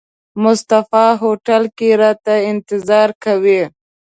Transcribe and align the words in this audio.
مصطفی 0.43 1.07
هوټل 1.21 1.63
کې 1.77 1.89
راته 2.01 2.33
انتظار 2.51 3.09
کوي. 3.23 3.61